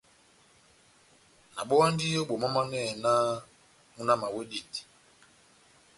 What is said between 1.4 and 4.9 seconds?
Nabowandi o bomamanɛhɛ nah muna wami awedindi.